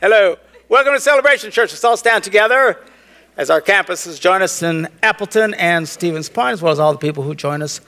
[0.00, 0.38] Hello.
[0.70, 1.72] Welcome to Celebration Church.
[1.72, 2.78] Let's all stand together
[3.36, 6.98] as our campuses join us in Appleton and Stevens Point, as well as all the
[6.98, 7.82] people who join us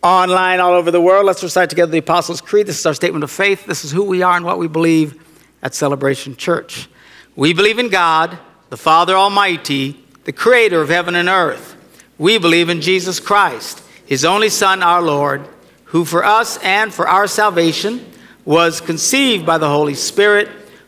[0.00, 1.26] online all over the world.
[1.26, 2.68] Let's recite together the Apostles' Creed.
[2.68, 3.66] This is our statement of faith.
[3.66, 5.20] This is who we are and what we believe
[5.60, 6.88] at Celebration Church.
[7.34, 8.38] We believe in God,
[8.70, 11.74] the Father Almighty, the creator of heaven and earth.
[12.18, 15.48] We believe in Jesus Christ, his only Son, our Lord,
[15.86, 18.12] who for us and for our salvation
[18.44, 20.48] was conceived by the Holy Spirit,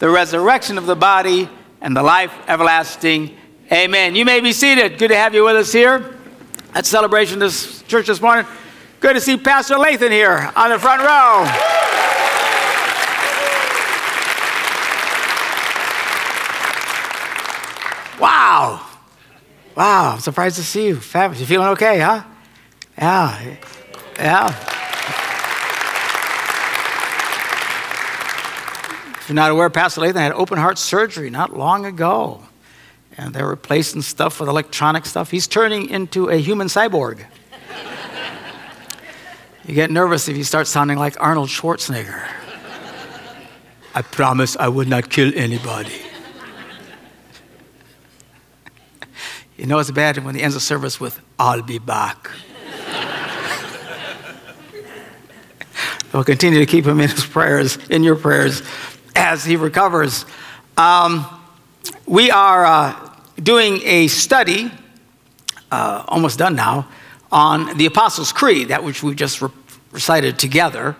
[0.00, 1.48] the resurrection of the body,
[1.80, 3.36] and the life everlasting.
[3.70, 4.16] Amen.
[4.16, 4.98] You may be seated.
[4.98, 6.16] Good to have you with us here
[6.74, 8.46] at Celebration this church this morning.
[8.98, 11.46] Good to see Pastor Lathan here on the front row.
[18.20, 18.86] Wow.
[19.74, 20.96] Wow, I'm surprised to see you.
[20.96, 21.40] Fabulous.
[21.40, 22.24] You feeling okay, huh?
[22.98, 23.56] Yeah.
[24.18, 24.76] Yeah.
[29.30, 32.42] You're not aware, Pastor Lathan had open heart surgery not long ago.
[33.16, 35.30] And they're replacing stuff with electronic stuff.
[35.30, 37.20] He's turning into a human cyborg.
[39.64, 42.26] you get nervous if you start sounding like Arnold Schwarzenegger.
[43.94, 46.02] I promise I would not kill anybody.
[49.56, 52.32] You know it's bad when he ends the service with, I'll be back.
[56.12, 58.64] we'll continue to keep him in his prayers, in your prayers,
[59.30, 60.26] as he recovers.
[60.76, 61.24] Um,
[62.04, 63.10] we are uh,
[63.40, 64.72] doing a study,
[65.70, 66.88] uh, almost done now,
[67.30, 69.50] on the Apostles' Creed, that which we just re-
[69.92, 70.96] recited together.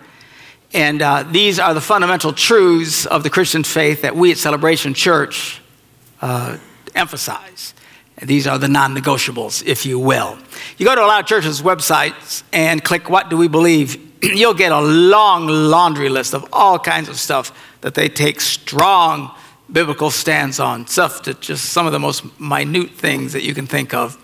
[0.73, 4.93] And uh, these are the fundamental truths of the Christian faith that we at Celebration
[4.93, 5.61] Church
[6.21, 6.57] uh,
[6.95, 7.73] emphasize.
[8.21, 10.37] These are the non negotiables, if you will.
[10.77, 13.97] You go to a lot of churches' websites and click What Do We Believe?
[14.23, 19.31] You'll get a long laundry list of all kinds of stuff that they take strong
[19.71, 23.67] biblical stands on, stuff that just some of the most minute things that you can
[23.67, 24.17] think of.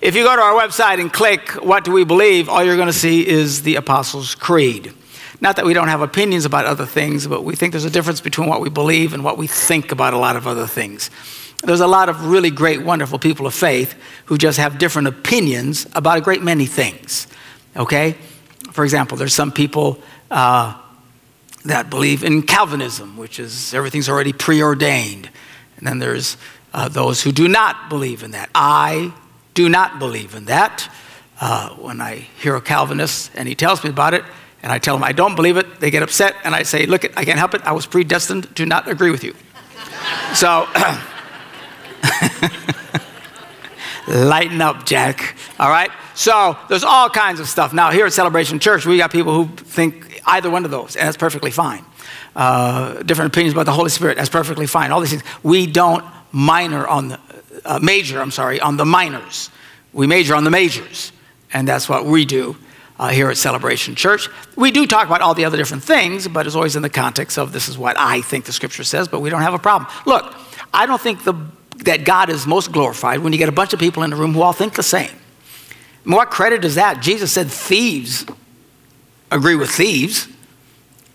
[0.00, 2.48] If you go to our website and click What Do We Believe?
[2.48, 4.92] all you're going to see is the Apostles' Creed.
[5.40, 8.20] Not that we don't have opinions about other things, but we think there's a difference
[8.20, 11.10] between what we believe and what we think about a lot of other things.
[11.62, 13.94] There's a lot of really great, wonderful people of faith
[14.26, 17.26] who just have different opinions about a great many things.
[17.76, 18.16] Okay?
[18.72, 19.98] For example, there's some people
[20.30, 20.78] uh,
[21.64, 25.30] that believe in Calvinism, which is everything's already preordained.
[25.76, 26.36] And then there's
[26.72, 28.50] uh, those who do not believe in that.
[28.54, 29.12] I
[29.54, 30.92] do not believe in that.
[31.40, 34.24] Uh, when I hear a Calvinist and he tells me about it,
[34.62, 37.04] and I tell him I don't believe it, they get upset, and I say, Look,
[37.18, 37.62] I can't help it.
[37.62, 39.34] I was predestined to not agree with you.
[40.34, 40.66] so,
[44.06, 45.34] Lighten up, Jack.
[45.58, 45.90] All right?
[46.14, 47.72] So there's all kinds of stuff.
[47.72, 51.06] Now, here at Celebration Church, we got people who think either one of those, and
[51.06, 51.84] that's perfectly fine.
[52.36, 54.90] Uh, different opinions about the Holy Spirit, that's perfectly fine.
[54.90, 55.22] All these things.
[55.42, 57.20] We don't minor on the,
[57.64, 59.50] uh, major, I'm sorry, on the minors.
[59.92, 61.12] We major on the majors.
[61.52, 62.56] And that's what we do
[62.98, 64.28] uh, here at Celebration Church.
[64.56, 67.38] We do talk about all the other different things, but it's always in the context
[67.38, 69.90] of this is what I think the scripture says, but we don't have a problem.
[70.06, 70.34] Look,
[70.72, 71.34] I don't think the
[71.84, 74.32] that God is most glorified when you get a bunch of people in the room
[74.32, 75.10] who all think the same.
[76.04, 77.00] What credit is that?
[77.00, 78.26] Jesus said thieves
[79.30, 80.28] agree with thieves,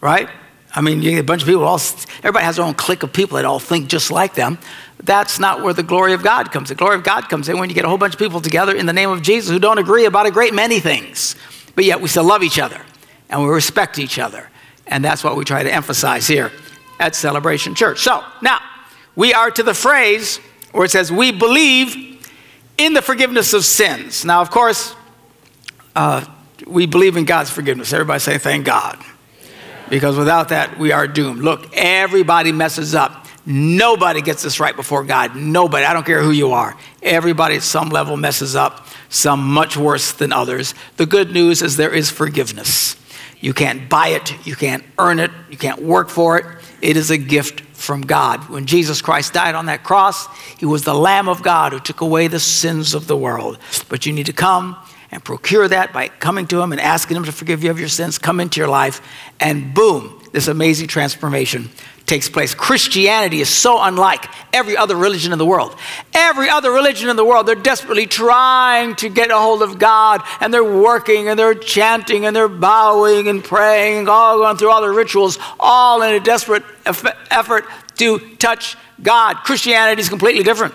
[0.02, 0.30] right?
[0.76, 1.80] I mean, you get a bunch of people, all,
[2.20, 4.60] everybody has their own clique of people that all think just like them.
[5.02, 6.70] That's not where the glory of God comes.
[6.70, 8.76] The glory of God comes in when you get a whole bunch of people together
[8.76, 11.36] in the name of Jesus who don't agree about a great many things,
[11.76, 12.82] but yet we still love each other
[13.30, 14.50] and we respect each other.
[14.86, 16.52] And that's what we try to emphasize here
[17.00, 18.00] at Celebration Church.
[18.00, 18.60] So now
[19.16, 20.38] we are to the phrase
[20.72, 22.19] where it says, We believe
[22.80, 24.26] in the forgiveness of sins.
[24.26, 24.96] Now, of course,
[25.96, 26.26] uh,
[26.66, 27.94] we believe in God's forgiveness.
[27.94, 28.98] Everybody say, Thank God.
[29.90, 31.42] Because without that, we are doomed.
[31.42, 33.26] Look, everybody messes up.
[33.46, 35.36] Nobody gets this right before God.
[35.36, 35.84] Nobody.
[35.84, 36.78] I don't care who you are.
[37.02, 40.76] Everybody at some level messes up, some much worse than others.
[40.98, 42.96] The good news is there is forgiveness.
[43.40, 46.46] You can't buy it, you can't earn it, you can't work for it.
[46.82, 48.50] It is a gift from God.
[48.50, 50.28] When Jesus Christ died on that cross,
[50.58, 53.58] he was the Lamb of God who took away the sins of the world.
[53.88, 54.76] But you need to come
[55.12, 57.90] and procure that by coming to him and asking him to forgive you of your
[57.90, 58.18] sins.
[58.18, 59.02] Come into your life,
[59.40, 61.70] and boom, this amazing transformation
[62.10, 62.56] takes place.
[62.56, 65.76] Christianity is so unlike every other religion in the world.
[66.14, 70.24] Every other religion in the world, they're desperately trying to get a hold of God,
[70.42, 74.72] and they're working, and they're chanting, and they're bowing, and praying, and all going through
[74.72, 77.66] all the rituals, all in a desperate effort
[77.98, 79.36] to touch God.
[79.44, 80.74] Christianity is completely different.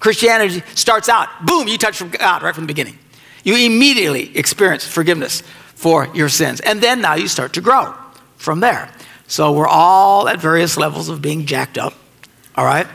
[0.00, 2.98] Christianity starts out, boom, you touch from God right from the beginning.
[3.42, 5.42] You immediately experience forgiveness
[5.74, 6.60] for your sins.
[6.60, 7.94] And then now you start to grow
[8.36, 8.90] from there.
[9.32, 11.94] So we're all at various levels of being jacked up,
[12.54, 12.86] all right?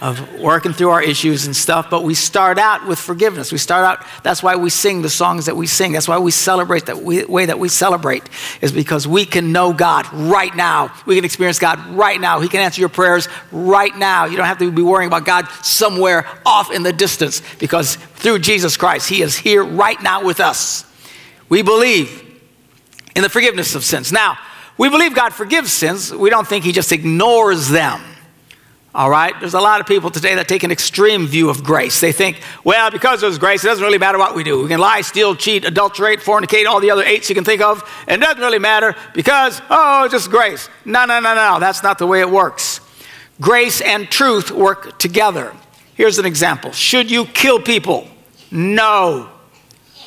[0.00, 3.52] Of working through our issues and stuff, but we start out with forgiveness.
[3.52, 5.92] We start out, that's why we sing the songs that we sing.
[5.92, 8.22] That's why we celebrate that way that we celebrate,
[8.62, 10.90] is because we can know God right now.
[11.04, 12.40] We can experience God right now.
[12.40, 14.24] He can answer your prayers right now.
[14.24, 18.38] You don't have to be worrying about God somewhere off in the distance because through
[18.38, 20.86] Jesus Christ, He is here right now with us.
[21.50, 22.22] We believe
[23.14, 24.10] in the forgiveness of sins.
[24.10, 24.38] Now,
[24.76, 26.12] we believe God forgives sins.
[26.12, 28.00] We don't think He just ignores them.
[28.94, 29.34] All right?
[29.40, 32.00] There's a lot of people today that take an extreme view of grace.
[32.00, 34.62] They think, well, because there's grace, it doesn't really matter what we do.
[34.62, 37.82] We can lie, steal, cheat, adulterate, fornicate, all the other eights you can think of,
[38.06, 40.68] and it doesn't really matter because, oh, it's just grace.
[40.84, 41.58] No, no, no, no.
[41.58, 42.80] That's not the way it works.
[43.40, 45.52] Grace and truth work together.
[45.94, 48.08] Here's an example Should you kill people?
[48.50, 49.28] No.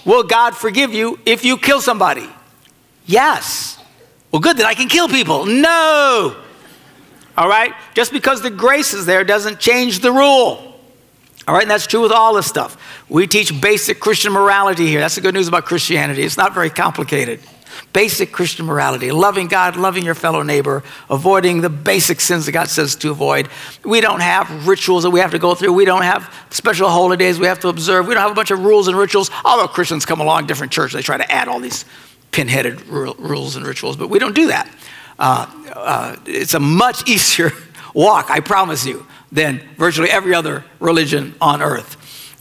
[0.05, 2.29] Will God forgive you if you kill somebody?
[3.05, 3.76] Yes.
[4.31, 5.45] Well, good that I can kill people.
[5.45, 6.35] No.
[7.37, 7.73] All right?
[7.93, 10.67] Just because the grace is there doesn't change the rule.
[11.47, 13.05] All right, and that's true with all this stuff.
[13.07, 14.99] We teach basic Christian morality here.
[14.99, 16.23] That's the good news about Christianity.
[16.23, 17.39] It's not very complicated.
[17.93, 22.67] Basic Christian morality loving God, loving your fellow neighbor, avoiding the basic sins that God
[22.67, 23.47] says to avoid.
[23.85, 25.71] We don't have rituals that we have to go through.
[25.71, 28.07] We don't have special holidays we have to observe.
[28.07, 29.31] We don't have a bunch of rules and rituals.
[29.45, 31.85] Although Christians come along, different churches, they try to add all these
[32.31, 34.69] pinheaded rules and rituals, but we don't do that.
[35.19, 37.51] Uh, uh, it's a much easier
[37.93, 41.95] walk, I promise you, than virtually every other religion on earth.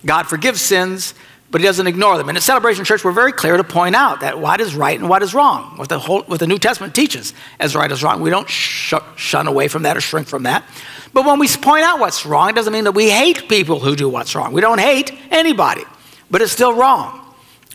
[0.04, 1.14] God forgives sins,
[1.50, 2.28] but He doesn't ignore them.
[2.28, 5.08] And at Celebration Church, we're very clear to point out that what is right and
[5.08, 8.20] what is wrong, what the, whole, what the New Testament teaches as right as wrong.
[8.20, 10.64] We don't sh- shun away from that or shrink from that.
[11.12, 13.96] But when we point out what's wrong, it doesn't mean that we hate people who
[13.96, 14.52] do what's wrong.
[14.52, 15.82] We don't hate anybody,
[16.30, 17.25] but it's still wrong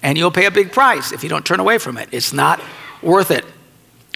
[0.04, 2.10] and you'll pay a big price if you don't turn away from it.
[2.12, 2.62] It's not
[3.02, 3.46] worth it.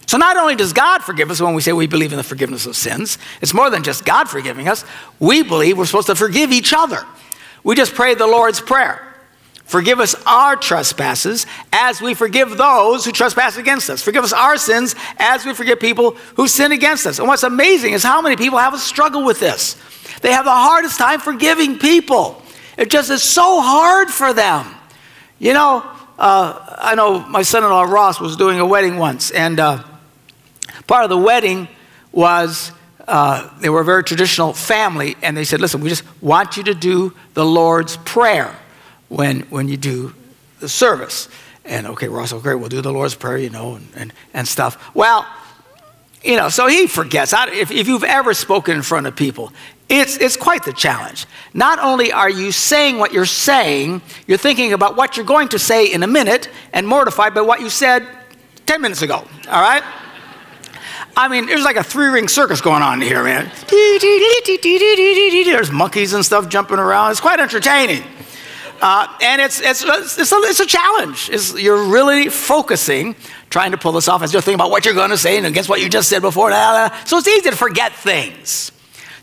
[0.08, 2.66] So, not only does God forgive us when we say we believe in the forgiveness
[2.68, 4.86] of sins, it's more than just God forgiving us.
[5.20, 7.04] We believe we're supposed to forgive each other.
[7.64, 9.16] We just pray the Lord's Prayer
[9.66, 14.02] Forgive us our trespasses as we forgive those who trespass against us.
[14.02, 17.18] Forgive us our sins as we forgive people who sin against us.
[17.18, 19.76] And what's amazing is how many people have a struggle with this.
[20.22, 22.42] They have the hardest time forgiving people.
[22.78, 24.68] It just is so hard for them.
[25.38, 25.84] You know,
[26.18, 29.84] uh, I know my son in law Ross was doing a wedding once, and uh,
[30.88, 31.68] part of the wedding
[32.12, 32.72] was
[33.08, 36.64] uh, they were a very traditional family, and they said, Listen, we just want you
[36.64, 38.56] to do the Lord's Prayer
[39.10, 40.14] when, when you do
[40.60, 41.28] the service.
[41.66, 44.96] And okay, Ross, okay, we'll do the Lord's Prayer, you know, and, and, and stuff.
[44.96, 45.26] Well,
[46.24, 47.34] you know, so he forgets.
[47.34, 49.52] If, if you've ever spoken in front of people,
[49.88, 51.28] it's, it's quite the challenge.
[51.54, 55.60] Not only are you saying what you're saying, you're thinking about what you're going to
[55.60, 58.08] say in a minute and mortified by what you said
[58.66, 59.16] 10 minutes ago,
[59.48, 59.84] all right?
[61.16, 63.50] I mean, there's like a three ring circus going on here, man.
[65.46, 67.12] There's monkeys and stuff jumping around.
[67.12, 68.04] It's quite entertaining.
[68.82, 71.30] Uh, and it's, it's, it's, a, it's a challenge.
[71.32, 73.16] It's, you're really focusing,
[73.50, 75.46] trying to pull this off as you're thinking about what you're going to say and
[75.46, 76.52] against what you just said before.
[76.52, 78.72] So it's easy to forget things.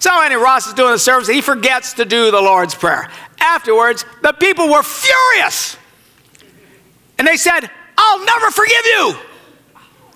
[0.03, 1.29] So anyway, Ross is doing the service.
[1.29, 3.09] He forgets to do the Lord's Prayer.
[3.39, 5.77] Afterwards, the people were furious.
[7.21, 9.15] And they said, I'll never forgive you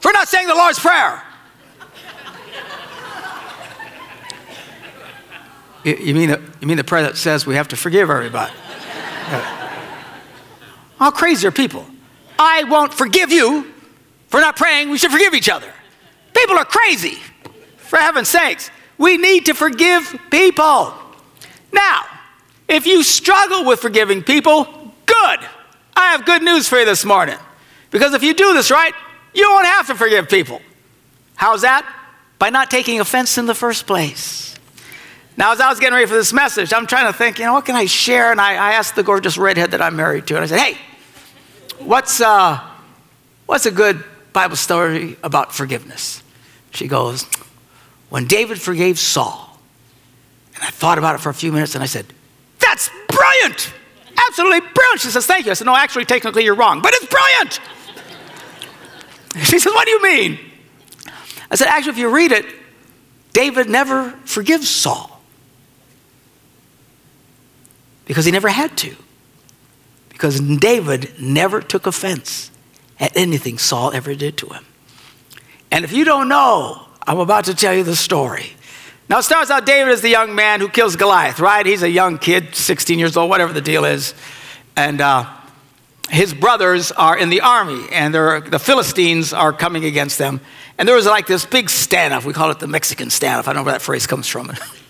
[0.01, 1.23] for not saying the Lord's Prayer.
[5.85, 8.53] you, mean the, you mean the prayer that says we have to forgive everybody?
[10.99, 11.87] How crazy are people?
[12.41, 13.73] I won't forgive you
[14.27, 14.91] for not praying.
[14.91, 15.73] We should forgive each other.
[16.35, 17.21] People are crazy,
[17.77, 18.73] for heaven's sakes.
[18.99, 20.95] We need to forgive people.
[21.73, 22.05] Now,
[22.69, 24.65] if you struggle with forgiving people,
[25.07, 25.41] good.
[25.95, 27.39] I have good news for you this morning.
[27.91, 28.93] Because if you do this right,
[29.35, 30.61] you won't have to forgive people.
[31.35, 31.91] How's that?
[32.39, 34.55] By not taking offense in the first place.
[35.37, 37.53] Now, as I was getting ready for this message, I'm trying to think, you know,
[37.53, 38.33] what can I share?
[38.33, 40.79] And I, I asked the gorgeous redhead that I'm married to, and I said, hey,
[41.79, 42.59] what's, uh,
[43.45, 46.23] what's a good Bible story about forgiveness?
[46.71, 47.27] She goes,
[48.09, 49.59] when David forgave Saul.
[50.55, 52.07] And I thought about it for a few minutes and I said,
[52.59, 53.73] That's brilliant!
[54.29, 55.01] Absolutely brilliant.
[55.01, 55.51] She says, Thank you.
[55.51, 57.61] I said, No, actually, technically, you're wrong, but it's brilliant.
[59.45, 60.39] She says, What do you mean?
[61.51, 62.47] I said, Actually, if you read it,
[63.35, 65.21] David never forgives Saul
[68.07, 68.97] because he never had to.
[70.09, 72.51] Because David never took offense
[72.99, 74.65] at anything Saul ever did to him.
[75.71, 78.53] And if you don't know, I'm about to tell you the story.
[79.09, 81.65] Now, it starts out David is the young man who kills Goliath, right?
[81.65, 84.15] He's a young kid, 16 years old, whatever the deal is.
[84.75, 85.33] And uh,
[86.11, 90.41] his brothers are in the army, and the Philistines are coming against them.
[90.79, 92.25] And there was like this big standoff.
[92.25, 93.47] We call it the Mexican standoff.
[93.47, 94.53] I don't know where that phrase comes from.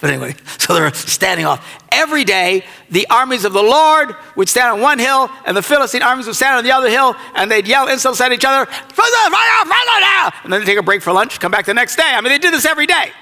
[0.00, 1.78] but anyway, so they're standing off.
[1.92, 6.02] Every day, the armies of the Lord would stand on one hill, and the Philistine
[6.02, 8.70] armies would stand on the other hill, and they'd yell insults at each other.
[10.44, 12.02] And then they'd take a break for lunch, come back the next day.
[12.06, 13.12] I mean, they did this every day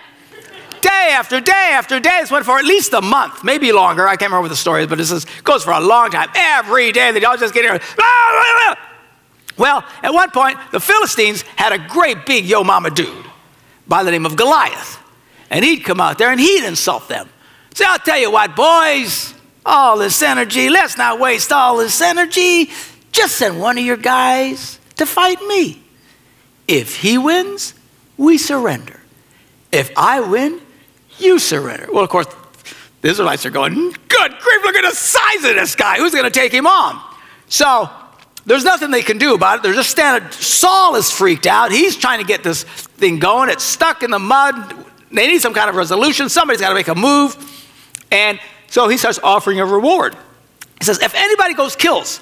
[0.80, 2.18] day after day after day.
[2.20, 4.06] This went for at least a month, maybe longer.
[4.06, 6.28] I can't remember the story but this is, goes for a long time.
[6.35, 7.80] Every day they all just get here.
[9.56, 13.26] Well, at one point, the Philistines had a great big yo mama dude
[13.88, 14.98] by the name of Goliath.
[15.50, 17.28] And he'd come out there and he'd insult them.
[17.75, 22.71] Say, I'll tell you what, boys, all this energy, let's not waste all this energy.
[23.12, 25.83] Just send one of your guys to fight me.
[26.67, 27.75] If he wins,
[28.17, 29.00] we surrender.
[29.73, 30.61] If I win,
[31.19, 31.88] you surrender.
[31.93, 32.26] Well, of course,
[33.00, 35.99] the Israelites are going, good grief, look at the size of this guy.
[35.99, 37.00] Who's going to take him on?
[37.49, 37.88] So
[38.45, 39.62] there's nothing they can do about it.
[39.62, 40.31] They're just standing.
[40.33, 41.71] Saul is freaked out.
[41.71, 43.50] He's trying to get this thing going.
[43.50, 44.77] It's stuck in the mud.
[45.11, 46.29] They need some kind of resolution.
[46.29, 47.37] Somebody's got to make a move.
[48.11, 48.38] And
[48.69, 50.17] so he starts offering a reward.
[50.79, 52.21] He says, if anybody goes kills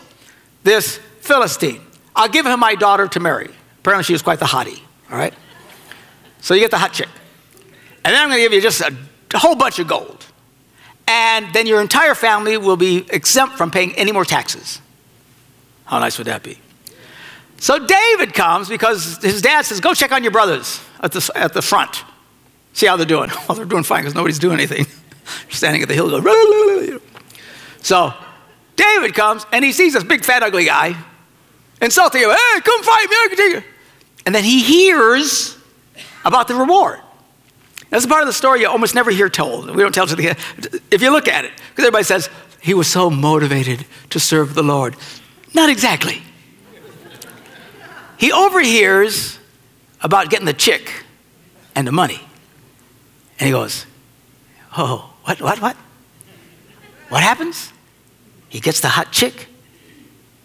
[0.62, 1.81] this Philistine,
[2.14, 3.50] I'll give him my daughter to marry.
[3.81, 5.35] Apparently she was quite the hottie, all right?
[6.40, 7.09] So you get the hot chick.
[8.05, 8.95] And then I'm going to give you just a,
[9.35, 10.25] whole bunch of gold.
[11.09, 14.81] And then your entire family will be exempt from paying any more taxes.
[15.85, 16.59] How nice would that be?
[17.59, 21.52] So David comes because his dad says, Go check on your brothers at the, at
[21.52, 22.05] the front.
[22.76, 23.30] See how they're doing.
[23.30, 24.85] Well, oh, they're doing fine because nobody's doing anything.
[25.49, 27.00] standing at the hill going,
[27.80, 28.12] So
[28.76, 30.95] David comes and he sees this big, fat, ugly guy
[31.80, 32.28] insulting him.
[32.28, 33.16] Hey, come fight me.
[33.16, 33.73] I can take you.
[34.26, 35.56] And then he hears
[36.23, 37.00] about the reward.
[37.88, 39.71] That's a part of the story you almost never hear told.
[39.71, 42.28] We don't tell it to the If you look at it, because everybody says,
[42.61, 44.97] he was so motivated to serve the Lord.
[45.54, 46.21] Not exactly.
[48.18, 49.38] He overhears
[50.02, 50.92] about getting the chick
[51.75, 52.21] and the money.
[53.38, 53.87] And he goes,
[54.76, 55.76] Oh, what, what, what?
[57.09, 57.73] What happens?
[58.49, 59.49] He gets the hot chick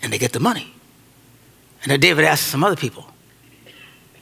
[0.02, 0.74] and they get the money.
[1.84, 3.06] And then David asks some other people,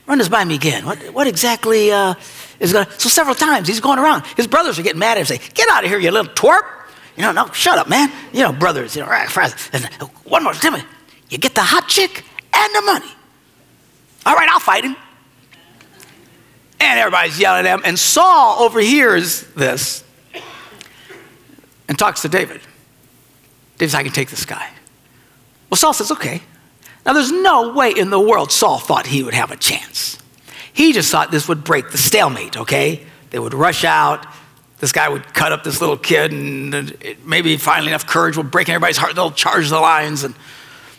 [0.06, 0.84] Run this by me again.
[0.84, 2.14] What, what exactly uh,
[2.58, 3.00] is going to.
[3.00, 4.26] So several times he's going around.
[4.36, 6.62] His brothers are getting mad at him, saying, Get out of here, you little twerp.
[7.16, 8.10] You know, no, shut up, man.
[8.32, 9.08] You know, brothers, you know,
[10.24, 10.82] one more, tell me,
[11.28, 13.10] you get the hot chick and the money.
[14.26, 14.96] All right, I'll fight him.
[16.80, 17.82] And everybody's yelling at him.
[17.84, 20.02] And Saul overhears this
[21.88, 22.60] and talks to David.
[23.76, 24.68] David says, I can take this guy.
[25.68, 26.42] Well, Saul says, okay.
[27.04, 30.18] Now, there's no way in the world Saul thought he would have a chance.
[30.72, 33.04] He just thought this would break the stalemate, okay?
[33.30, 34.26] They would rush out.
[34.78, 38.68] This guy would cut up this little kid, and maybe finally enough courage would break
[38.68, 39.14] everybody's heart.
[39.14, 40.24] They'll charge the lions.
[40.24, 40.34] And,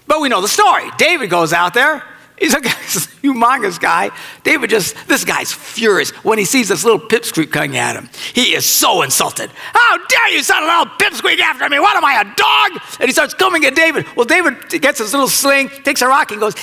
[0.08, 0.90] but we know the story.
[0.98, 2.04] David goes out there.
[2.42, 4.10] He's a humongous guy.
[4.44, 8.10] David just, this guy's furious when he sees this little pipsqueak coming at him.
[8.34, 9.52] He is so insulted.
[9.74, 11.78] How dare you send a little pipsqueak after me?
[11.80, 12.82] What am I, a dog?
[13.00, 14.08] And he starts coming at David.
[14.16, 16.56] Well, David gets his little sling, takes a rock, and goes,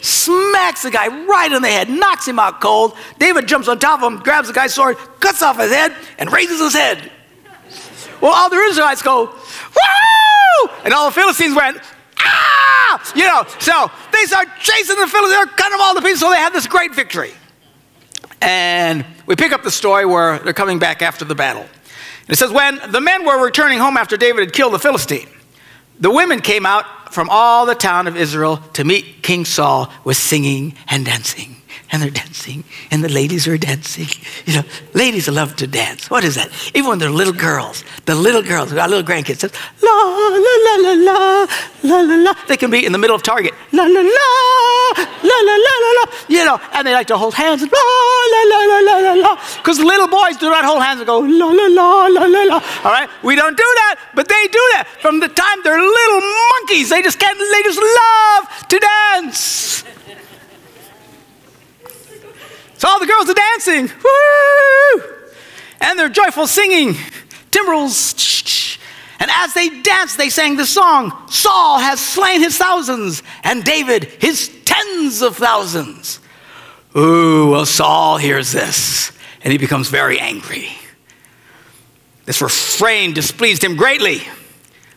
[0.00, 2.96] smacks the guy right in the head, knocks him out cold.
[3.18, 6.32] David jumps on top of him, grabs the guy's sword, cuts off his head, and
[6.32, 7.12] raises his head.
[8.22, 10.70] Well, all the Israelites go, woo!
[10.82, 11.76] And all the Philistines went,
[12.20, 13.12] ah!
[13.14, 16.30] You know, so they start chasing the Philistines, they're cutting them all to pieces, so
[16.30, 17.32] they have this great victory.
[18.40, 21.62] And we pick up the story where they're coming back after the battle.
[21.62, 25.28] And It says, When the men were returning home after David had killed the Philistine,
[25.98, 30.16] the women came out from all the town of Israel to meet King Saul with
[30.16, 31.56] singing and dancing
[31.92, 34.08] and they're dancing, and the ladies are dancing.
[34.44, 34.62] You know,
[34.92, 36.10] ladies love to dance.
[36.10, 36.50] What is that?
[36.74, 39.52] Even when they're little girls, the little girls, our little grandkids, says,
[39.82, 41.46] la, la, la, la, la,
[41.82, 42.34] la, la, la.
[42.48, 44.08] They can be in the middle of Target, la, la, la,
[44.96, 48.42] la, la, la, la, la, you know, and they like to hold hands, la, la,
[48.52, 49.42] la, la, la, la, la.
[49.58, 52.54] Because little boys do not hold hands and go, la, la, la, la, la, la.
[52.84, 53.08] All right?
[53.22, 54.88] We don't do that, but they do that.
[55.00, 59.84] From the time they're little monkeys, they just can't, they just love to dance.
[62.78, 63.90] So all the girls are dancing.
[64.04, 65.02] Woo!
[65.80, 66.94] And they're joyful singing.
[67.50, 68.78] Timbrels.
[69.18, 74.04] And as they danced, they sang the song Saul has slain his thousands, and David
[74.04, 76.20] his tens of thousands.
[76.96, 80.68] Ooh, well, Saul hears this and he becomes very angry.
[82.24, 84.22] This refrain displeased him greatly.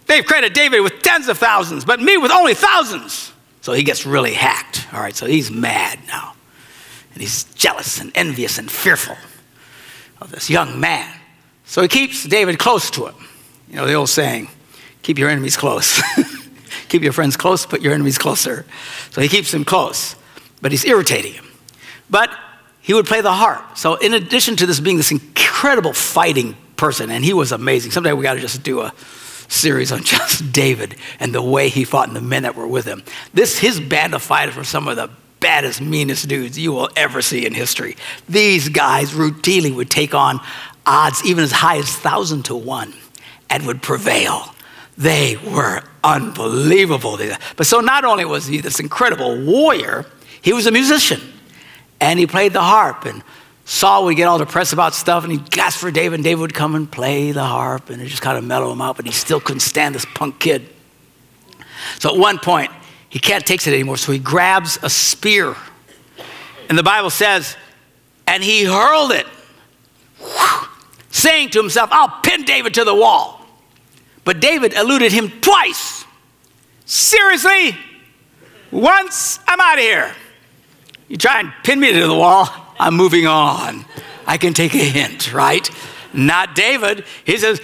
[0.08, 3.32] They've credited David with tens of thousands, but me with only thousands.
[3.62, 4.88] So he gets really hacked.
[4.92, 6.34] All right, so he's mad now.
[7.20, 9.18] And he's jealous and envious and fearful
[10.22, 11.14] of this young man.
[11.66, 13.16] So he keeps David close to him.
[13.70, 14.48] You know, the old saying,
[15.02, 16.02] keep your enemies close.
[16.88, 18.66] keep your friends close, put your enemies closer.
[19.10, 20.16] So he keeps him close,
[20.62, 21.46] but he's irritating him.
[22.10, 22.32] But
[22.80, 23.78] he would play the harp.
[23.78, 28.14] So, in addition to this being this incredible fighting person, and he was amazing, someday
[28.14, 28.94] we got to just do a
[29.50, 32.86] series on just David and the way he fought and the men that were with
[32.86, 33.04] him.
[33.34, 35.10] This, his band of fighters were some of the
[35.40, 37.96] baddest, meanest dudes you will ever see in history.
[38.28, 40.40] These guys routinely would take on
[40.86, 42.94] odds even as high as 1,000 to 1
[43.50, 44.54] and would prevail.
[44.98, 47.18] They were unbelievable.
[47.56, 50.06] But so not only was he this incredible warrior,
[50.42, 51.22] he was a musician
[52.02, 53.06] and he played the harp.
[53.06, 53.24] And
[53.66, 56.54] Saul would get all depressed about stuff and he'd ask for David, and David would
[56.54, 59.12] come and play the harp and it just kind of mellow him out, but he
[59.12, 60.68] still couldn't stand this punk kid.
[62.00, 62.72] So at one point,
[63.10, 65.56] he can't take it anymore, so he grabs a spear.
[66.70, 67.58] And the Bible says,
[68.28, 69.26] and he hurled it,
[71.10, 73.46] saying to himself, I'll pin David to the wall.
[74.24, 76.06] But David eluded him twice.
[76.86, 77.76] Seriously?
[78.70, 80.14] Once, I'm out of here.
[81.08, 82.48] You try and pin me to the wall,
[82.80, 83.84] I'm moving on.
[84.28, 85.68] I can take a hint, right?
[86.14, 87.06] Not David.
[87.26, 87.60] He says,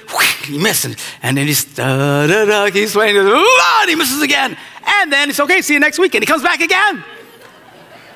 [0.45, 0.97] he misses.
[1.21, 4.57] And then he's, da, da, da, he's swaying, and he misses again.
[4.85, 6.15] And then it's okay, see you next week.
[6.15, 7.03] And he comes back again.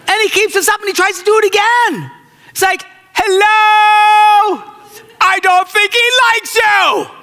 [0.07, 2.11] And he keeps this up and he tries to do it again.
[2.49, 4.63] It's like, hello,
[5.21, 7.15] I don't think he likes you.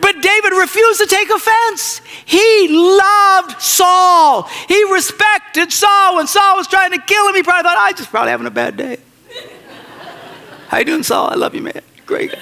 [0.00, 2.00] But David refused to take offense.
[2.24, 4.44] He loved Saul.
[4.68, 6.16] He respected Saul.
[6.16, 8.50] When Saul was trying to kill him, he probably thought, I just probably having a
[8.50, 8.98] bad day.
[10.68, 11.30] How you doing, Saul?
[11.30, 11.82] I love you, man.
[12.06, 12.34] Great.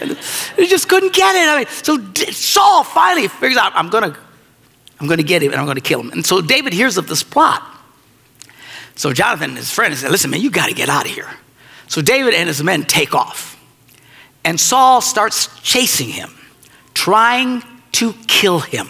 [0.56, 1.48] he just couldn't get it.
[1.48, 1.98] I mean, so
[2.32, 4.16] Saul finally figures out, I'm gonna,
[5.00, 6.10] I'm gonna get him and I'm gonna kill him.
[6.10, 7.62] And so David hears of this plot.
[8.94, 11.28] So Jonathan and his friend said, Listen, man, you gotta get out of here.
[11.86, 13.56] So David and his men take off.
[14.44, 16.30] And Saul starts chasing him
[16.98, 18.88] trying to kill him.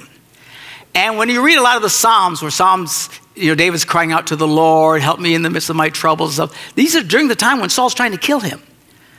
[0.94, 4.12] And when you read a lot of the Psalms, where Psalms, you know, David's crying
[4.12, 6.40] out to the Lord, help me in the midst of my troubles,
[6.74, 8.62] these are during the time when Saul's trying to kill him.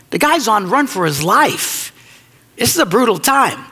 [0.09, 1.93] The guy's on run for his life.
[2.55, 3.63] This is a brutal time.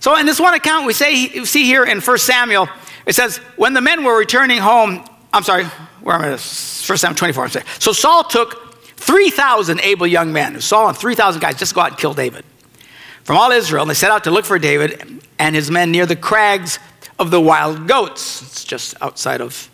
[0.00, 2.68] So, in this one account, we say, see here in 1 Samuel,
[3.06, 5.64] it says, when the men were returning home, I'm sorry,
[6.00, 6.30] where am I?
[6.30, 7.44] 1 Samuel 24.
[7.44, 7.64] I'm sorry.
[7.78, 10.60] So, Saul took 3,000 able young men.
[10.60, 12.44] Saul and 3,000 guys just go out and kill David
[13.24, 16.06] from all Israel, and they set out to look for David and his men near
[16.06, 16.78] the crags
[17.18, 18.40] of the wild goats.
[18.42, 19.70] It's just outside of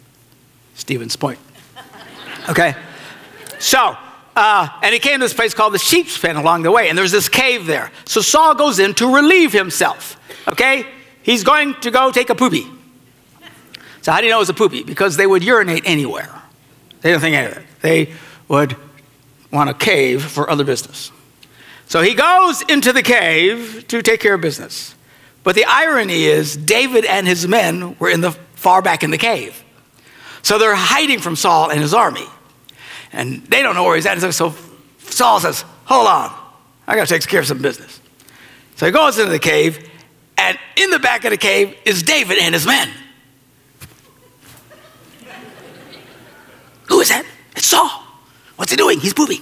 [0.75, 1.39] Stevens Point.
[2.49, 2.75] Okay?
[3.59, 3.97] So,
[4.37, 6.96] uh, and he came to this place called the sheep's pen along the way, and
[6.96, 7.90] there's this cave there.
[8.05, 10.20] So Saul goes in to relieve himself.
[10.46, 10.87] Okay?
[11.22, 12.66] He's going to go take a poopy.
[14.03, 14.85] So, how do you know it was a poopy?
[14.85, 16.31] Because they would urinate anywhere.
[17.01, 17.66] They didn't think anything.
[17.81, 18.12] They
[18.46, 18.77] would
[19.51, 21.11] want a cave for other business.
[21.87, 24.94] So he goes into the cave to take care of business.
[25.44, 29.18] But the irony is, David and his men were in the far back in the
[29.18, 29.62] cave.
[30.42, 32.27] So they're hiding from Saul and his army.
[33.12, 34.21] And they don't know where he's at.
[34.33, 34.55] So
[34.99, 36.33] Saul says, Hold on,
[36.87, 38.01] I got to take care of some business.
[38.77, 39.88] So he goes into the cave,
[40.37, 42.90] and in the back of the cave is David and his men.
[46.88, 47.25] Who is that?
[47.57, 47.88] It's Saul.
[48.57, 49.01] What's he doing?
[49.01, 49.40] He's pooping.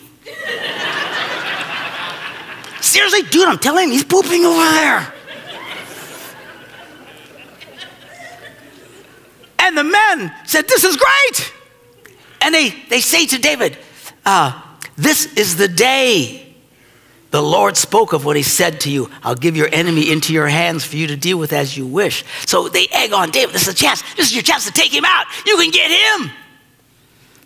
[2.81, 5.13] Seriously, dude, I'm telling you, he's pooping over there.
[9.59, 11.54] And the men said, This is great.
[12.45, 13.79] And they, they say to David,
[14.27, 14.61] uh,
[14.97, 16.55] This is the day
[17.31, 19.11] the Lord spoke of what he said to you.
[19.23, 22.23] I'll give your enemy into your hands for you to deal with as you wish.
[22.47, 23.55] So they egg on David.
[23.55, 24.03] This is a chance.
[24.15, 25.25] This is your chance to take him out.
[25.47, 26.31] You can get him.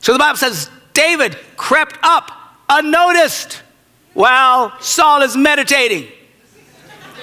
[0.01, 2.33] So the Bible says David crept up
[2.69, 3.63] unnoticed
[4.15, 6.09] while Saul is meditating.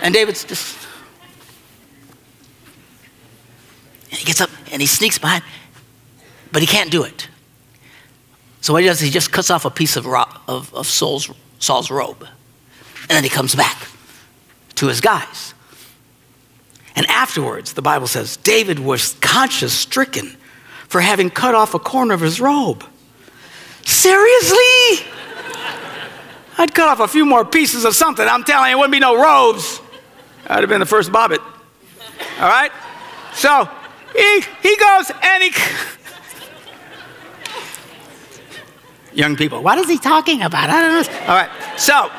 [0.01, 0.87] And David's just.
[4.09, 5.43] And he gets up and he sneaks behind,
[6.53, 7.27] but he can't do it.
[8.65, 11.91] So what he does, he just cuts off a piece of, of, of Saul's, Saul's
[11.91, 12.27] robe.
[13.01, 13.77] And then he comes back
[14.73, 15.53] to his guys.
[16.95, 20.35] And afterwards, the Bible says, David was conscience stricken
[20.87, 22.83] for having cut off a corner of his robe.
[23.83, 25.05] Seriously?
[26.57, 28.27] I'd cut off a few more pieces of something.
[28.27, 29.79] I'm telling you, it wouldn't be no robes.
[30.47, 31.37] I'd have been the first Bobbitt.
[32.39, 32.71] All right?
[33.31, 33.69] So
[34.17, 35.51] he, he goes and he.
[39.15, 39.61] Young people.
[39.61, 40.69] What is he talking about?
[40.69, 41.19] I don't know.
[41.21, 41.49] All right.
[41.79, 42.11] So,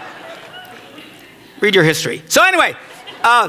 [1.61, 2.23] read your history.
[2.29, 2.75] So, anyway,
[3.23, 3.49] uh,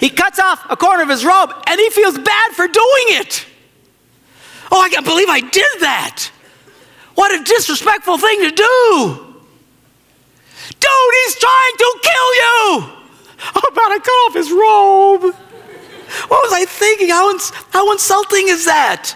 [0.00, 3.46] he cuts off a corner of his robe and he feels bad for doing it.
[4.70, 6.30] Oh, I can't believe I did that.
[7.14, 9.24] What a disrespectful thing to do.
[10.68, 12.92] Dude, he's trying to kill you.
[13.40, 15.34] I'm about to cut off his robe.
[16.28, 17.08] What was I thinking?
[17.08, 19.14] How, ins- how insulting is that?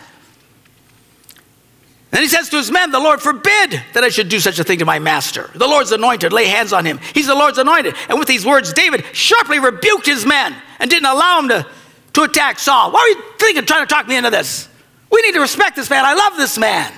[2.12, 4.64] Then he says to his men, The Lord forbid that I should do such a
[4.64, 5.50] thing to my master.
[5.54, 7.00] The Lord's anointed, lay hands on him.
[7.14, 7.94] He's the Lord's anointed.
[8.10, 11.66] And with these words, David sharply rebuked his men and didn't allow him to,
[12.12, 12.92] to attack Saul.
[12.92, 14.68] Why are you thinking, trying to talk me into this?
[15.10, 16.04] We need to respect this man.
[16.04, 16.92] I love this man.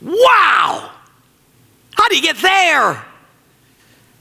[0.00, 0.90] Wow!
[1.92, 3.04] How do you get there?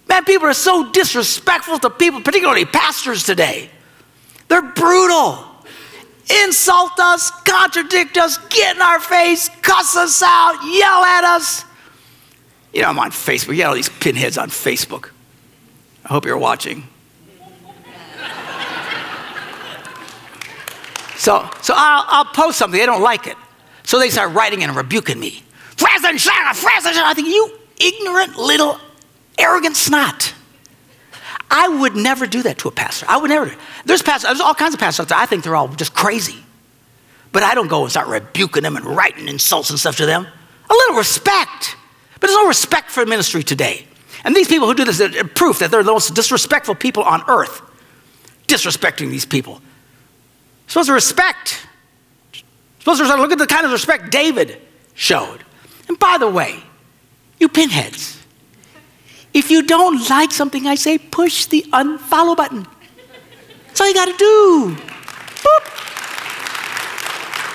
[0.09, 3.69] Man, people are so disrespectful to people, particularly pastors today.
[4.49, 5.48] They're brutal.
[6.45, 11.65] Insult us, contradict us, get in our face, cuss us out, yell at us.
[12.73, 13.53] You know, I'm on Facebook.
[13.53, 15.09] You got all these pinheads on Facebook.
[16.05, 16.87] I hope you're watching.
[21.19, 22.79] So, so I'll, I'll post something.
[22.79, 23.35] They don't like it.
[23.83, 25.43] So they start writing and rebuking me.
[27.05, 28.79] I think, you ignorant little
[29.37, 30.33] arrogant snot.
[31.51, 33.05] I would never do that to a pastor.
[33.09, 33.51] I would never.
[33.85, 35.17] There's pastors, there's all kinds of pastors out there.
[35.17, 36.43] I think they're all just crazy.
[37.31, 40.27] But I don't go and start rebuking them and writing insults and stuff to them.
[40.69, 41.75] A little respect.
[42.19, 43.85] But there's no respect for ministry today.
[44.23, 47.23] And these people who do this are proof that they're the most disrespectful people on
[47.27, 47.61] earth.
[48.47, 49.61] Disrespecting these people.
[50.67, 51.65] Supposed to respect.
[52.79, 54.59] Supposed to look at the kind of respect David
[54.93, 55.43] showed.
[55.87, 56.59] And by the way,
[57.39, 58.18] you pinheads,
[59.33, 62.65] if you don't like something I say, push the unfollow button.
[63.67, 64.75] That's all you got to do.
[64.75, 65.63] Boop.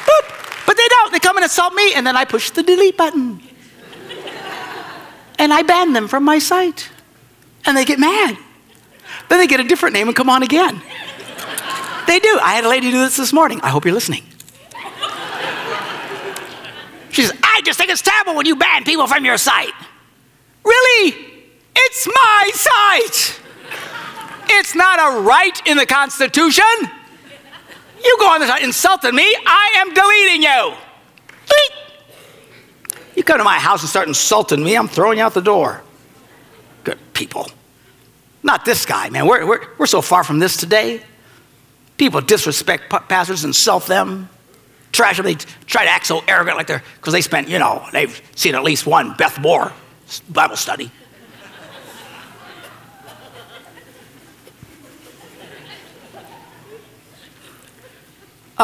[0.06, 0.66] Boop.
[0.66, 1.12] But they don't.
[1.12, 3.40] They come and insult me, and then I push the delete button.
[5.38, 6.90] and I ban them from my site.
[7.66, 8.38] And they get mad.
[9.28, 10.80] Then they get a different name and come on again.
[12.06, 12.38] They do.
[12.42, 13.60] I had a lady do this this morning.
[13.62, 14.22] I hope you're listening.
[17.10, 19.72] She says, I just think it's terrible when you ban people from your site.
[20.64, 21.33] Really?
[21.76, 23.40] It's my site.
[24.48, 26.64] It's not a right in the Constitution.
[28.04, 30.74] You go on the site insulting me, I am deleting you.
[33.16, 35.82] You come to my house and start insulting me, I'm throwing you out the door.
[36.82, 37.48] Good people.
[38.42, 39.26] Not this guy, man.
[39.26, 41.00] We're, we're, we're so far from this today.
[41.96, 44.28] People disrespect pastors, insult them,
[44.92, 45.26] trash them.
[45.26, 48.54] They try to act so arrogant like they're, because they spent, you know, they've seen
[48.54, 49.72] at least one Beth Moore
[50.28, 50.90] Bible study.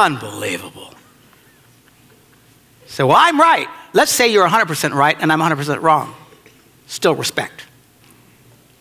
[0.01, 0.95] Unbelievable.
[2.87, 3.69] So, well, I'm right.
[3.93, 6.15] Let's say you're 100% right and I'm 100% wrong.
[6.87, 7.65] Still respect.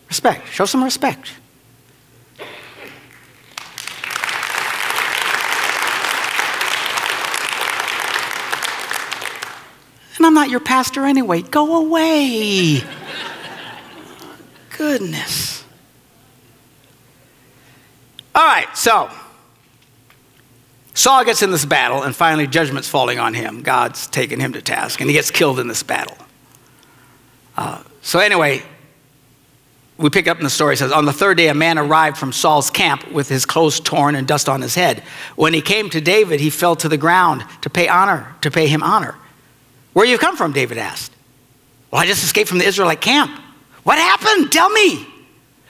[0.07, 0.47] Respect.
[0.47, 1.33] Show some respect.
[10.15, 11.41] And I'm not your pastor anyway.
[11.41, 12.81] Go away.
[14.77, 15.65] Goodness.
[18.33, 19.11] All right, so
[20.99, 23.61] Saul gets in this battle, and finally, judgment's falling on him.
[23.61, 26.17] God's taking him to task, and he gets killed in this battle.
[27.55, 28.61] Uh, so, anyway,
[29.97, 30.73] we pick up in the story.
[30.73, 33.79] It says, On the third day, a man arrived from Saul's camp with his clothes
[33.79, 35.01] torn and dust on his head.
[35.37, 38.67] When he came to David, he fell to the ground to pay honor, to pay
[38.67, 39.15] him honor.
[39.93, 40.51] Where you come from?
[40.51, 41.13] David asked.
[41.91, 43.31] Well, I just escaped from the Israelite camp.
[43.83, 44.51] What happened?
[44.51, 45.07] Tell me.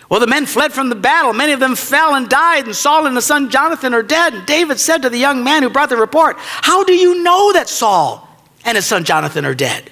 [0.09, 1.33] Well, the men fled from the battle.
[1.33, 4.33] Many of them fell and died, and Saul and his son Jonathan are dead.
[4.33, 7.53] And David said to the young man who brought the report, How do you know
[7.53, 8.27] that Saul
[8.65, 9.91] and his son Jonathan are dead?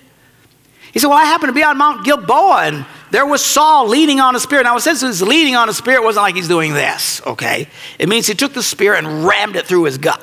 [0.91, 4.19] He said, Well, I happened to be on Mount Gilboa, and there was Saul leaning
[4.19, 4.63] on a spear.
[4.63, 7.67] Now, it says he's leaning on a spear, it wasn't like he's doing this, okay?
[7.99, 10.21] It means he took the spear and rammed it through his gut,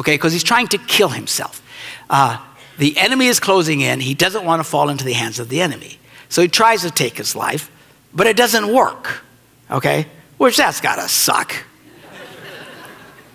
[0.00, 0.14] okay?
[0.14, 1.62] Because he's trying to kill himself.
[2.10, 2.44] Uh,
[2.78, 4.00] the enemy is closing in.
[4.00, 6.00] He doesn't want to fall into the hands of the enemy.
[6.28, 7.70] So he tries to take his life
[8.14, 9.22] but it doesn't work,
[9.70, 10.06] okay?
[10.36, 11.54] Which that's gotta suck.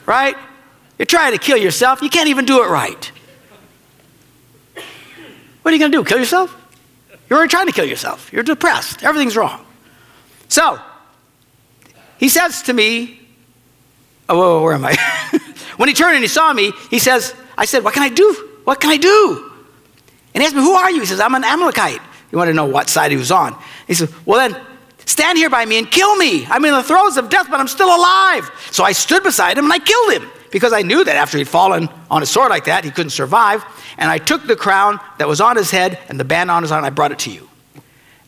[0.06, 0.36] right?
[0.98, 3.12] You're trying to kill yourself, you can't even do it right.
[5.62, 6.04] What are you gonna do?
[6.04, 6.56] Kill yourself?
[7.30, 8.32] You're already trying to kill yourself.
[8.32, 9.04] You're depressed.
[9.04, 9.66] Everything's wrong.
[10.50, 10.80] So,
[12.18, 13.20] he says to me,
[14.30, 14.96] Oh, whoa, where am I?
[15.78, 18.50] when he turned and he saw me, he says, I said, What can I do?
[18.64, 19.52] What can I do?
[20.34, 21.02] And he asked me, Who are you?
[21.02, 22.02] He says, I'm an Amalekite.
[22.34, 23.56] He wanted to know what side he was on.
[23.86, 24.60] He said, Well, then
[25.06, 26.48] stand here by me and kill me.
[26.48, 28.50] I'm in the throes of death, but I'm still alive.
[28.72, 30.32] So I stood beside him and I killed him.
[30.50, 33.64] because I knew that after he'd fallen on his sword like that, he couldn't survive.
[34.00, 36.72] And I took the crown that was on his head and the band on his
[36.72, 37.48] arm, and I brought it to you.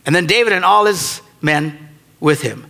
[0.04, 1.76] And then David and all his men
[2.20, 2.66] with him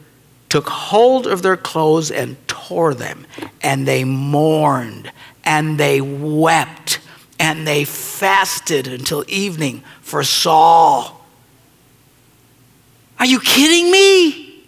[0.48, 3.26] took hold of their clothes and tore them,
[3.60, 5.12] and they mourned,
[5.44, 7.00] and they wept,
[7.38, 11.15] and they fasted until evening for Saul.
[13.18, 14.64] Are you kidding me?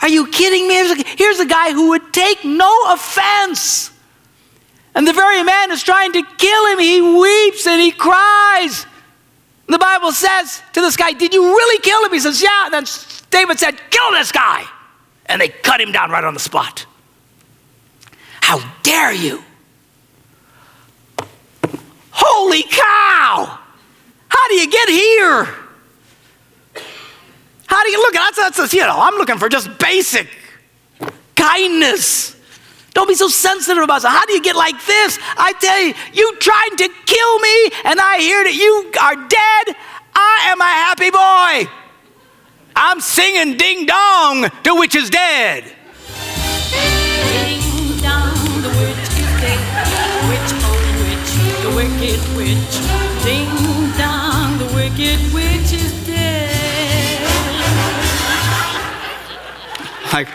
[0.00, 0.74] Are you kidding me?
[1.16, 3.90] Here's a, guy who would take no offense.
[4.94, 8.86] And the very man is trying to kill him, he weeps and he cries.
[9.66, 12.12] The Bible says to this guy, Did you really kill him?
[12.12, 12.66] He says, Yeah.
[12.66, 12.84] And then
[13.30, 14.64] David said, Kill this guy.
[15.26, 16.84] And they cut him down right on the spot.
[18.42, 19.42] How dare you?
[22.10, 23.58] Holy cow!
[24.28, 25.63] How do you get here?
[27.74, 28.12] How do you look?
[28.12, 30.28] That's, that's, you know, I'm looking for just basic
[31.34, 32.36] kindness.
[32.92, 34.06] Don't be so sensitive about it.
[34.06, 35.18] How do you get like this?
[35.36, 39.76] I tell you, you tried to kill me, and I hear that you are dead.
[40.14, 41.68] I am a happy boy.
[42.76, 45.64] I'm singing ding dong, the witch is dead.
[46.70, 49.58] Ding dong, the witch is dead.
[50.30, 51.30] Witch, oh witch,
[51.64, 52.93] the wicked witch.
[60.14, 60.28] Like,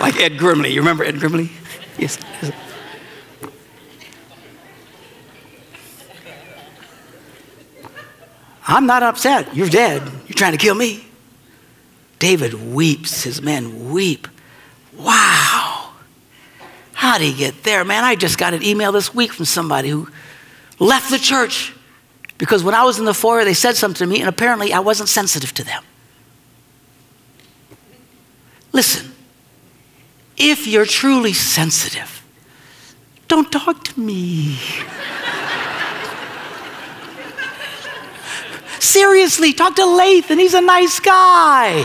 [0.00, 0.72] like Ed Grimley.
[0.72, 1.50] You remember Ed Grimley?
[1.98, 2.18] Yes.
[2.40, 2.52] yes.
[8.66, 9.54] I'm not upset.
[9.54, 10.00] You're dead.
[10.26, 11.06] You're trying to kill me.
[12.18, 13.24] David weeps.
[13.24, 14.26] His men weep.
[14.96, 15.92] Wow.
[16.94, 17.84] How did he get there?
[17.84, 20.08] Man, I just got an email this week from somebody who
[20.78, 21.74] left the church
[22.38, 24.80] because when I was in the foyer, they said something to me, and apparently I
[24.80, 25.82] wasn't sensitive to them.
[28.72, 29.12] Listen,
[30.36, 32.22] if you're truly sensitive,
[33.26, 34.58] don't talk to me.
[38.78, 40.38] Seriously, talk to Lathan.
[40.38, 41.84] He's a nice guy.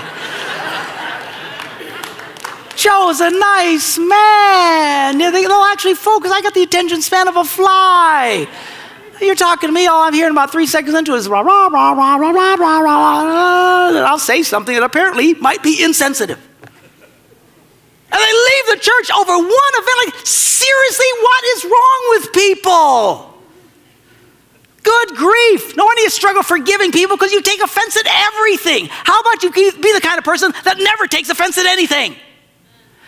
[2.76, 5.18] Joe's a nice man.
[5.18, 6.32] They'll actually focus.
[6.32, 8.48] I got the attention span of a fly.
[9.22, 11.94] You're talking to me, all I'm hearing about three seconds into is rah, rah, rah,
[11.94, 16.40] rah, rah, rah, rah, rah, and I'll say something that apparently might be insensitive.
[18.12, 19.98] And they leave the church over one event.
[20.06, 23.32] Like, seriously, what is wrong with people?
[24.84, 25.78] Good grief.
[25.78, 28.88] No wonder you struggle forgiving people because you take offense at everything.
[28.90, 32.16] How about you be the kind of person that never takes offense at anything?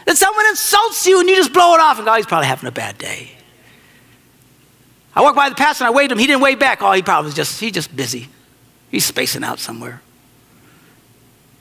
[0.06, 2.48] That someone insults you and you just blow it off and go, oh, he's probably
[2.48, 3.32] having a bad day.
[5.16, 6.18] I walked by the pastor and I waved him.
[6.18, 6.82] He didn't wave back.
[6.82, 8.30] Oh, he probably was just, he's just busy.
[8.90, 10.02] He's spacing out somewhere.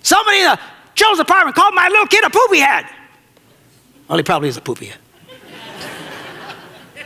[0.02, 0.58] Somebody in the
[0.94, 2.86] children's apartment called my little kid a poopy head.
[4.08, 4.98] Well, he probably is a poopy head.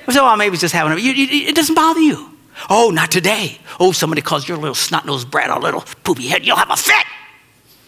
[0.09, 2.31] I said, well, maybe he's just having a, you, you, it doesn't bother you.
[2.71, 3.59] Oh, not today.
[3.81, 6.47] Oh, somebody calls your little snot-nosed brat a little poopy head.
[6.47, 7.05] You'll have a fit.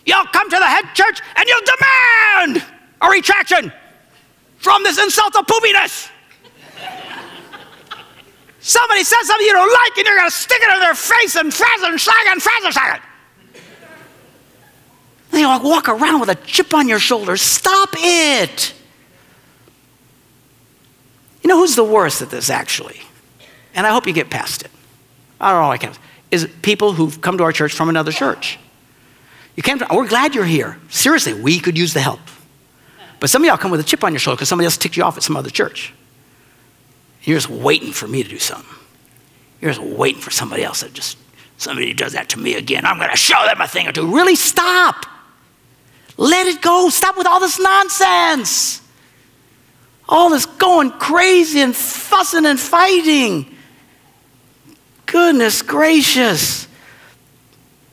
[0.04, 2.64] You'll come to the head church and you'll demand
[3.00, 3.72] a retraction
[4.58, 6.10] from this insult of poopiness.
[8.68, 11.36] Somebody says something you don't like and you're going to stick it in their face
[11.36, 13.60] and frazzle and slag and frazzle slag it.
[15.30, 17.38] They walk around with a chip on your shoulder.
[17.38, 18.74] Stop it.
[21.42, 23.00] You know who's the worst at this, actually?
[23.72, 24.70] And I hope you get past it.
[25.40, 25.94] I don't know why I can.
[26.30, 28.58] Is people who've come to our church from another church.
[29.56, 30.78] You came to, we're glad you're here.
[30.90, 32.20] Seriously, we could use the help.
[33.18, 34.98] But some of y'all come with a chip on your shoulder because somebody else ticked
[34.98, 35.94] you off at some other church.
[37.28, 38.74] You're just waiting for me to do something.
[39.60, 41.18] You're just waiting for somebody else to just,
[41.58, 42.86] somebody who does that to me again.
[42.86, 44.14] I'm going to show them a thing or two.
[44.14, 45.04] Really, stop.
[46.16, 46.88] Let it go.
[46.88, 48.80] Stop with all this nonsense.
[50.08, 53.54] All this going crazy and fussing and fighting.
[55.04, 56.66] Goodness gracious.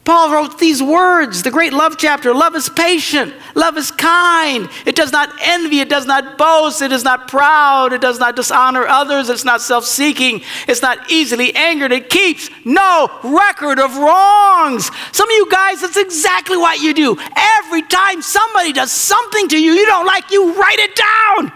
[0.05, 4.95] Paul wrote these words, the great love chapter love is patient, love is kind, it
[4.95, 8.85] does not envy, it does not boast, it is not proud, it does not dishonor
[8.85, 14.91] others, it's not self seeking, it's not easily angered, it keeps no record of wrongs.
[15.11, 17.17] Some of you guys, that's exactly what you do.
[17.35, 21.51] Every time somebody does something to you you don't like, you write it down.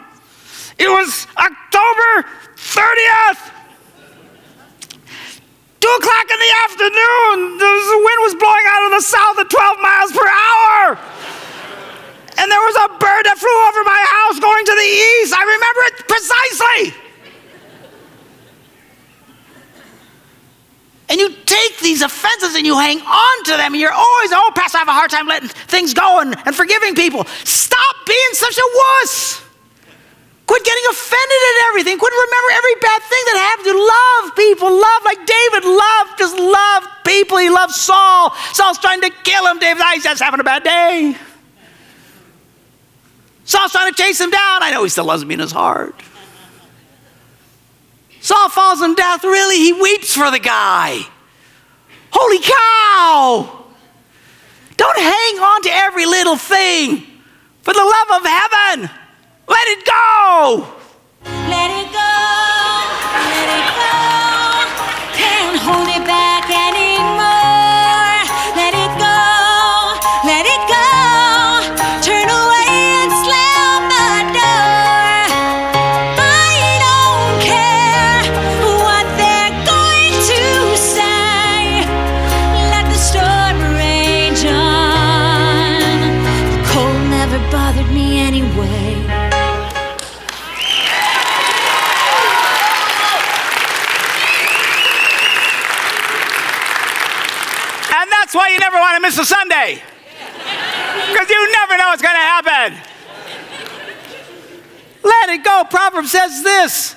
[0.80, 3.59] It was October 30th.
[5.80, 9.80] Two o'clock in the afternoon, the wind was blowing out of the south at 12
[9.80, 11.00] miles per hour.
[12.40, 15.32] And there was a bird that flew over my house going to the east.
[15.36, 17.10] I remember it precisely.
[21.10, 24.52] And you take these offenses and you hang on to them and you're always, oh,
[24.56, 27.26] Pastor, I have a hard time letting things go and, and forgiving people.
[27.44, 29.49] Stop being such a wuss.
[30.50, 32.00] Quit getting offended at everything.
[32.00, 33.78] Quit remember every bad thing that happened.
[33.78, 34.72] Love people.
[34.74, 37.38] Love like David loved, just loved people.
[37.38, 38.34] He loved Saul.
[38.54, 39.60] Saul's trying to kill him.
[39.60, 41.16] David, ah, he's just having a bad day.
[43.44, 44.64] Saul's trying to chase him down.
[44.64, 45.94] I know he still loves me in his heart.
[48.22, 49.24] Saul falls in death.
[49.24, 50.98] Really, he weeps for the guy.
[52.10, 53.66] Holy cow!
[54.78, 57.06] Don't hang on to every little thing.
[57.62, 58.90] For the love of heaven,
[59.50, 60.68] let it go.
[61.26, 62.09] Let it go,
[105.64, 105.70] Go.
[105.70, 106.96] Proverbs says this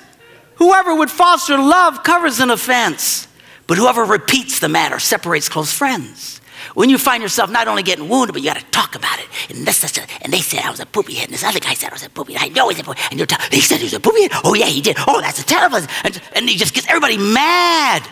[0.55, 3.27] Whoever would foster love covers an offense,
[3.67, 6.39] but whoever repeats the matter separates close friends.
[6.73, 9.27] When you find yourself not only getting wounded, but you got to talk about it.
[9.49, 11.73] And this, this, and they said I was a poopy head, and this other guy
[11.73, 12.43] said I was a poopy head.
[12.43, 14.31] I know he's a poopy And you're telling, he said he was a poopy head.
[14.45, 14.95] Oh, yeah, he did.
[15.05, 15.79] Oh, that's a terrible.
[16.03, 18.07] And, and he just gets everybody mad.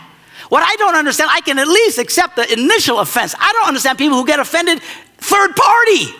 [0.49, 3.33] What I don't understand, I can at least accept the initial offense.
[3.39, 4.81] I don't understand people who get offended
[5.17, 6.13] third party.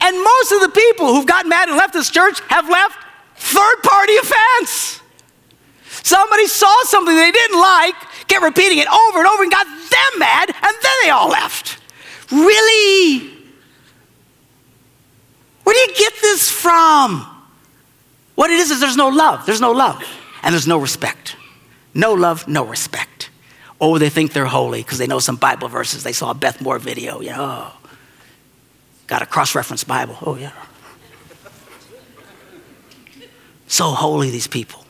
[0.00, 2.96] And most of the people who've gotten mad and left this church have left
[3.36, 5.00] third party offense.
[6.02, 7.94] Somebody saw something they didn't like,
[8.28, 11.78] kept repeating it over and over and got them mad, and then they all left.
[12.30, 13.30] Really?
[15.64, 17.26] Where do you get this from?
[18.34, 19.44] What it is is there's no love.
[19.46, 20.02] There's no love.
[20.42, 21.36] And there's no respect.
[21.92, 23.30] No love, no respect.
[23.80, 26.04] Oh, they think they're holy because they know some Bible verses.
[26.04, 27.72] They saw a Beth Moore video, you know.
[29.08, 30.16] Got a cross reference Bible.
[30.22, 30.52] Oh, yeah.
[33.66, 34.84] So holy, these people.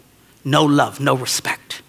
[0.44, 1.82] No love, no respect.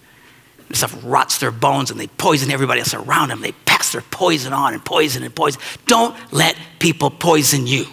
[0.69, 3.41] This stuff rots their bones and they poison everybody else around them.
[3.41, 5.61] They pass their poison on and poison and poison.
[5.87, 7.85] Don't let people poison you.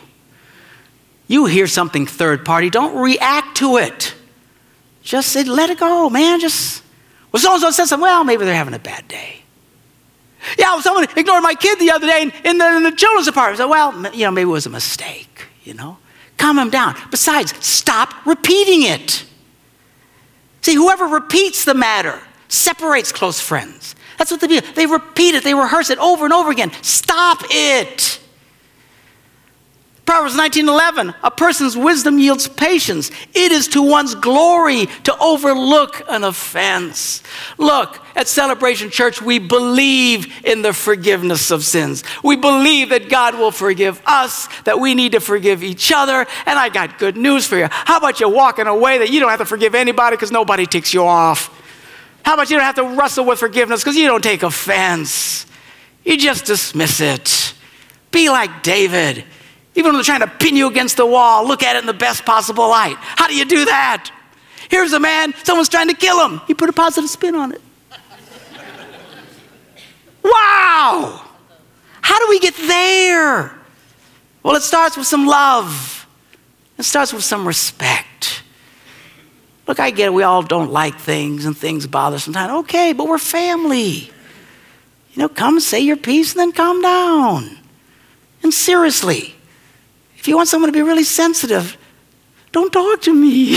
[1.28, 4.14] You hear something third party, don't react to it.
[5.02, 6.40] Just say, let it go, man.
[6.40, 6.82] Just,
[7.32, 9.42] well, so and so says something, well, maybe they're having a bad day.
[10.58, 13.58] Yeah, someone ignored my kid the other day in, in, the, in the children's department.
[13.58, 15.98] Said, well, you know, maybe it was a mistake, you know.
[16.38, 16.94] Calm him down.
[17.10, 19.24] Besides, stop repeating it.
[20.62, 23.94] See, whoever repeats the matter separates close friends.
[24.18, 24.60] That's what they do.
[24.60, 26.72] They repeat it, they rehearse it over and over again.
[26.82, 28.20] Stop it.
[30.06, 33.10] Proverbs 19:11, a person's wisdom yields patience.
[33.34, 37.24] It is to one's glory to overlook an offense.
[37.58, 42.04] Look, at Celebration Church, we believe in the forgiveness of sins.
[42.22, 46.56] We believe that God will forgive us, that we need to forgive each other, and
[46.56, 47.66] I got good news for you.
[47.68, 50.30] How about you walk in a way that you don't have to forgive anybody because
[50.30, 51.50] nobody ticks you off?
[52.24, 55.46] How about you don't have to wrestle with forgiveness because you don't take offense?
[56.04, 57.54] You just dismiss it.
[58.12, 59.24] Be like David.
[59.76, 61.92] Even when they're trying to pin you against the wall, look at it in the
[61.92, 62.96] best possible light.
[62.98, 64.10] How do you do that?
[64.70, 66.40] Here's a man, someone's trying to kill him.
[66.46, 67.60] He put a positive spin on it.
[70.24, 71.22] wow!
[72.00, 73.54] How do we get there?
[74.42, 76.06] Well, it starts with some love,
[76.78, 78.42] it starts with some respect.
[79.68, 80.14] Look, I get it.
[80.14, 82.52] We all don't like things and things bother sometimes.
[82.60, 84.12] Okay, but we're family.
[85.12, 87.58] You know, come say your piece and then calm down.
[88.44, 89.35] And seriously,
[90.26, 91.78] if you want someone to be really sensitive,
[92.50, 93.56] don't talk to me.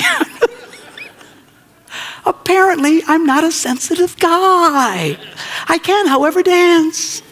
[2.27, 5.17] Apparently, I'm not a sensitive guy.
[5.67, 7.23] I can, however, dance.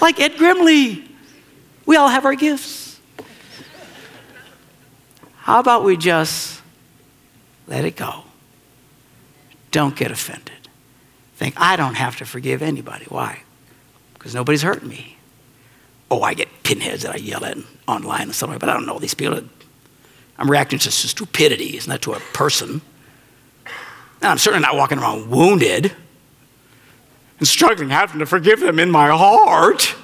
[0.00, 1.04] Like Ed Grimley.
[1.84, 3.00] We all have our gifts.
[5.38, 6.62] How about we just
[7.66, 8.22] let it go?
[9.72, 10.68] Don't get offended.
[11.34, 13.06] Think, I don't have to forgive anybody.
[13.08, 13.42] Why?
[14.14, 15.16] Because nobody's hurt me.
[16.12, 17.56] Oh, I get pinheads that I yell at
[17.88, 19.40] online and stuff like that, but I don't know these people.
[20.36, 22.82] I'm reacting to stupidity, it's not to a person.
[24.20, 25.90] And I'm certainly not walking around wounded
[27.38, 29.94] and struggling, having to forgive them in my heart.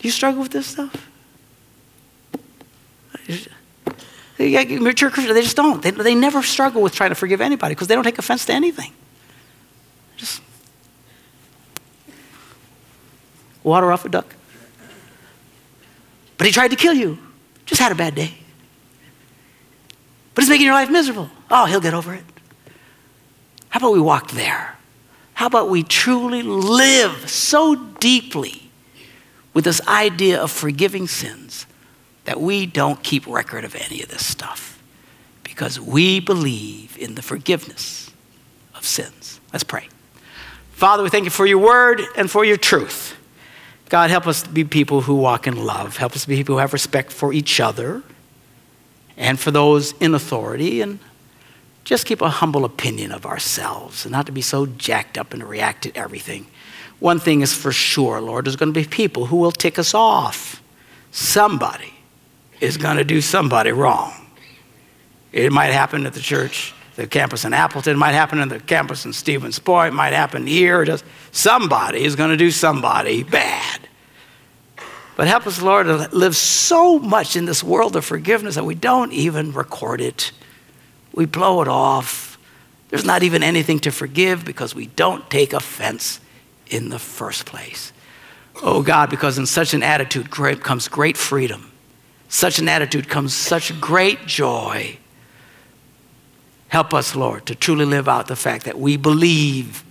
[0.00, 1.08] Do you struggle with this stuff?
[4.36, 5.80] Mature Christians, they just don't.
[5.80, 8.52] They, they never struggle with trying to forgive anybody because they don't take offense to
[8.52, 8.92] anything.
[10.16, 10.42] Just
[13.62, 14.34] water off a duck.
[16.38, 17.18] But he tried to kill you.
[17.66, 18.34] Just had a bad day.
[20.34, 21.30] But it's making your life miserable.
[21.50, 22.24] Oh, he'll get over it.
[23.68, 24.76] How about we walk there?
[25.34, 28.70] How about we truly live so deeply
[29.54, 31.66] with this idea of forgiving sins
[32.24, 34.82] that we don't keep record of any of this stuff
[35.42, 38.10] because we believe in the forgiveness
[38.74, 39.40] of sins.
[39.52, 39.88] Let's pray.
[40.72, 43.16] Father, we thank you for your word and for your truth.
[43.92, 45.98] God, help us be people who walk in love.
[45.98, 48.02] Help us be people who have respect for each other
[49.18, 50.98] and for those in authority and
[51.84, 55.44] just keep a humble opinion of ourselves and not to be so jacked up and
[55.44, 56.46] react to everything.
[57.00, 59.92] One thing is for sure, Lord, there's going to be people who will tick us
[59.92, 60.62] off.
[61.10, 61.92] Somebody
[62.62, 64.14] is going to do somebody wrong.
[65.32, 68.60] It might happen at the church, the campus in Appleton, it might happen in the
[68.60, 70.84] campus in Stevens Point, it might happen here.
[70.84, 73.88] Just somebody is going to do somebody bad.
[75.16, 78.74] But help us, Lord, to live so much in this world of forgiveness that we
[78.74, 80.32] don't even record it.
[81.12, 82.38] We blow it off.
[82.88, 86.20] There's not even anything to forgive because we don't take offense
[86.68, 87.92] in the first place.
[88.62, 91.70] Oh God, because in such an attitude comes great freedom.
[92.28, 94.98] Such an attitude comes such great joy.
[96.72, 99.84] Help us, Lord, to truly live out the fact that we believe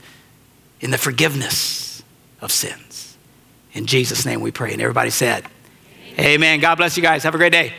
[0.80, 2.02] in the forgiveness
[2.42, 3.16] of sins.
[3.74, 4.74] In Jesus' name we pray.
[4.74, 5.46] And everybody said,
[6.14, 6.26] Amen.
[6.26, 6.60] Amen.
[6.60, 7.22] God bless you guys.
[7.22, 7.76] Have a great day.